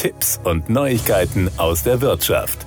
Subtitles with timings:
[0.00, 2.64] Tipps und Neuigkeiten aus der Wirtschaft.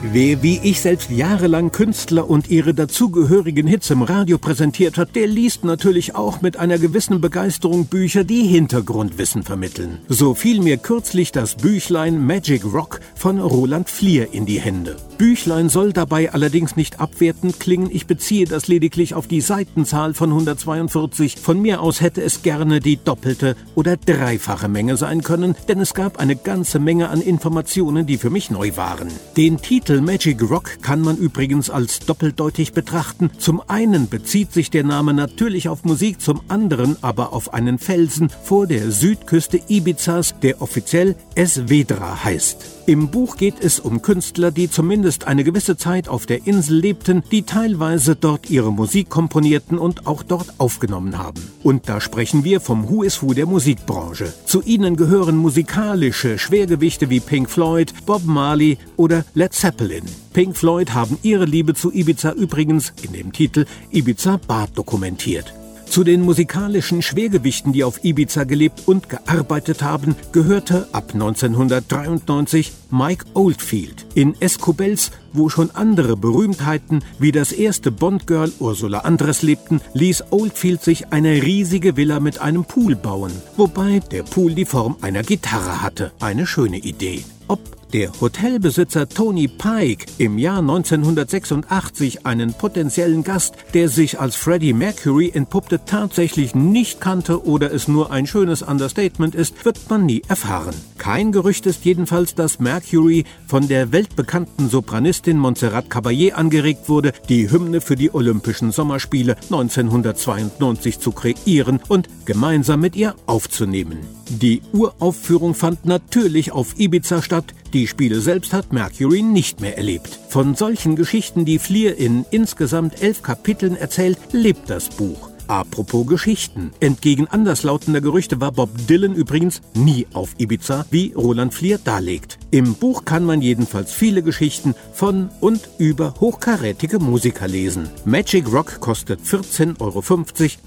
[0.00, 5.26] Wer wie ich selbst jahrelang Künstler und ihre dazugehörigen Hits im Radio präsentiert hat, der
[5.26, 9.98] liest natürlich auch mit einer gewissen Begeisterung Bücher, die Hintergrundwissen vermitteln.
[10.08, 14.96] So fiel mir kürzlich das Büchlein Magic Rock von Roland Flier in die Hände.
[15.16, 20.30] Büchlein soll dabei allerdings nicht abwertend klingen, ich beziehe das lediglich auf die Seitenzahl von
[20.30, 21.36] 142.
[21.36, 25.94] Von mir aus hätte es gerne die doppelte oder dreifache Menge sein können, denn es
[25.94, 29.08] gab eine ganze Menge an Informationen, die für mich neu waren.
[29.36, 33.30] Den Titel Magic Rock kann man übrigens als doppeldeutig betrachten.
[33.38, 38.30] Zum einen bezieht sich der Name natürlich auf Musik, zum anderen aber auf einen Felsen
[38.42, 42.74] vor der Südküste Ibizas, der offiziell Esvedra heißt.
[42.86, 47.22] Im Buch geht es um Künstler, die zumindest eine gewisse Zeit auf der Insel lebten,
[47.30, 51.40] die teilweise dort ihre Musik komponierten und auch dort aufgenommen haben.
[51.62, 54.34] Und da sprechen wir vom Who is Who der Musikbranche.
[54.44, 60.04] Zu ihnen gehören musikalische Schwergewichte wie Pink Floyd, Bob Marley oder Led Zeppelin.
[60.32, 65.54] Pink Floyd haben ihre Liebe zu Ibiza übrigens in dem Titel Ibiza Bad dokumentiert.
[65.86, 73.26] Zu den musikalischen Schwergewichten, die auf Ibiza gelebt und gearbeitet haben, gehörte ab 1993 Mike
[73.34, 74.06] Oldfield.
[74.14, 80.82] In Escobels, wo schon andere Berühmtheiten wie das erste Bond-Girl Ursula Andres lebten, ließ Oldfield
[80.82, 85.82] sich eine riesige Villa mit einem Pool bauen, wobei der Pool die Form einer Gitarre
[85.82, 86.12] hatte.
[86.20, 87.24] Eine schöne Idee.
[87.46, 87.60] Ob
[87.94, 95.30] der Hotelbesitzer Tony Pike im Jahr 1986 einen potenziellen Gast, der sich als Freddie Mercury
[95.32, 100.74] entpuppte, tatsächlich nicht kannte oder es nur ein schönes Understatement ist, wird man nie erfahren.
[100.98, 107.48] Kein Gerücht ist jedenfalls, dass Mercury von der weltbekannten Sopranistin Montserrat Caballé angeregt wurde, die
[107.48, 114.00] Hymne für die Olympischen Sommerspiele 1992 zu kreieren und gemeinsam mit ihr aufzunehmen.
[114.28, 120.18] Die Uraufführung fand natürlich auf Ibiza statt, die Spiele selbst hat Mercury nicht mehr erlebt.
[120.28, 125.33] Von solchen Geschichten, die Fleer in insgesamt elf Kapiteln erzählt, lebt das Buch.
[125.48, 126.70] Apropos Geschichten.
[126.80, 132.38] Entgegen anderslautender Gerüchte war Bob Dylan übrigens nie auf Ibiza, wie Roland Flier darlegt.
[132.50, 137.88] Im Buch kann man jedenfalls viele Geschichten von und über hochkarätige Musiker lesen.
[138.04, 140.02] Magic Rock kostet 14,50 Euro,